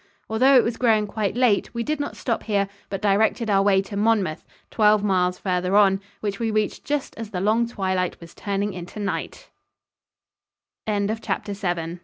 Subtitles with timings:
[0.31, 3.83] Although it was growing quite late, we did not stop here, but directed our way
[3.83, 8.33] to Monmouth, twelve miles farther on, which we reached just as the long twilight was
[8.33, 9.29] turning into ni